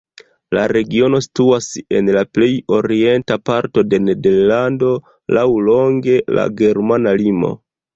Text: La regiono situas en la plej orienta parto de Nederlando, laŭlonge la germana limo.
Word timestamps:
La 0.57 0.61
regiono 0.69 1.19
situas 1.25 1.67
en 1.99 2.09
la 2.17 2.25
plej 2.39 2.49
orienta 2.79 3.39
parto 3.53 3.87
de 3.93 4.03
Nederlando, 4.09 4.93
laŭlonge 5.41 6.21
la 6.41 6.53
germana 6.67 7.21
limo. 7.27 7.59